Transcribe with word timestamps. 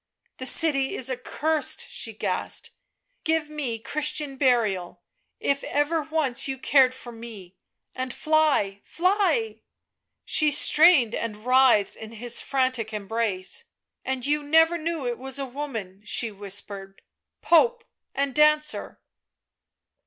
"The 0.39 0.47
city 0.47 0.95
is 0.95 1.11
accursed," 1.11 1.87
she 1.91 2.11
gasped;" 2.11 2.71
give 3.23 3.51
me 3.51 3.77
Chris 3.77 4.09
tian 4.13 4.35
burial, 4.35 5.03
if 5.39 5.63
ever 5.63 6.01
once 6.01 6.47
you 6.47 6.57
cared 6.57 6.95
for 6.95 7.11
me, 7.11 7.55
and 7.93 8.11
fly, 8.11 8.81
fly!" 8.83 9.61
She 10.25 10.49
strained 10.49 11.13
and 11.13 11.45
writhed 11.45 11.95
in 11.95 12.13
his 12.13 12.41
frantic 12.41 12.91
embrace." 12.93 13.65
And 14.03 14.25
you 14.25 14.41
never 14.41 14.79
knew 14.79 15.05
it 15.05 15.19
was 15.19 15.37
a 15.37 15.45
woman," 15.45 16.01
she 16.03 16.31
whis 16.31 16.63
pered," 16.63 16.95
Pope 17.43 17.83
and 18.15 18.33
dancer. 18.33 18.99